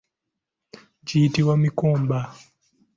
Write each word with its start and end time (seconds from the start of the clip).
Giyitibwa 1.07 1.53
mikomba. 1.63 2.17